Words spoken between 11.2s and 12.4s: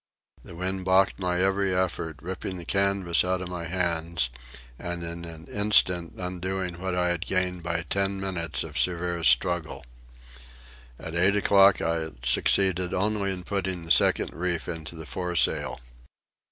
o'clock I had